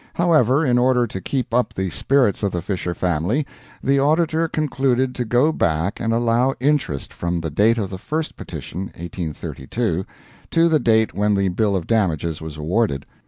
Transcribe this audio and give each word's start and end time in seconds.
However, 0.15 0.65
in 0.65 0.79
order 0.79 1.05
to 1.05 1.21
keep 1.21 1.53
up 1.53 1.75
the 1.75 1.91
spirits 1.91 2.41
of 2.41 2.51
the 2.51 2.63
Fisher 2.63 2.95
family, 2.95 3.45
the 3.83 3.99
Auditor 3.99 4.47
concluded 4.47 5.13
to 5.13 5.25
go 5.25 5.51
back 5.51 5.99
and 5.99 6.11
allow 6.11 6.55
interest 6.59 7.13
from 7.13 7.39
the 7.39 7.51
date 7.51 7.77
of 7.77 7.91
the 7.91 7.99
first 7.99 8.35
petition 8.35 8.85
(1832) 8.97 10.03
to 10.49 10.67
the 10.69 10.79
date 10.79 11.13
when 11.13 11.35
the 11.35 11.49
bill 11.49 11.75
of 11.75 11.85
damages 11.85 12.41
was 12.41 12.57
awarded. 12.57 13.05